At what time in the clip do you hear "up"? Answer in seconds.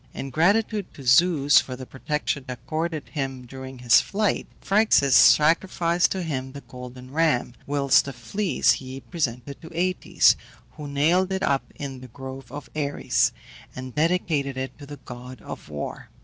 11.43-11.71